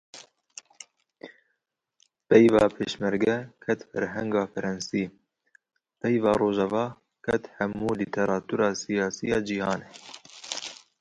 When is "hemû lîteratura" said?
7.55-8.69